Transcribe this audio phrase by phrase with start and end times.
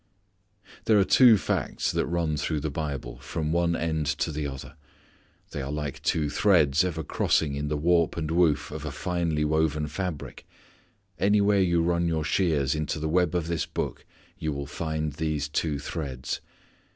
[0.85, 4.73] There are two facts that run through the Bible from one end to the other.
[5.51, 9.45] They are like two threads ever crossing in the warp and woof of a finely
[9.45, 10.47] woven fabric.
[11.19, 14.03] Anywhere you run your shears into the web of this Book
[14.39, 16.41] you will find these two threads.